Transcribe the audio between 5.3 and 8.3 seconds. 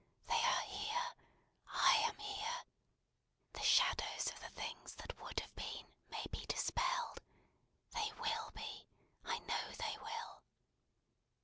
have been, may be dispelled. They